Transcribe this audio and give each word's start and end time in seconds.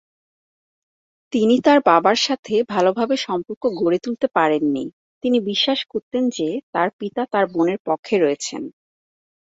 তিনি 1.33 1.55
তার 1.61 1.79
বাবার 1.85 2.17
সাথে 2.17 2.55
ভালভাবে 2.69 3.15
সম্পর্ক 3.25 3.63
গড়ে 3.79 3.99
তুলতে 3.99 4.27
পারেননি, 4.35 4.85
তিনি 5.23 5.37
বিশ্বাস 5.41 5.79
করতেন 5.87 6.23
যে 6.29 6.49
তার 6.71 6.89
পিতা 6.99 7.21
তার 7.33 7.45
বোনের 7.53 7.79
পক্ষে 7.85 8.15
রয়েছেন। 8.17 8.61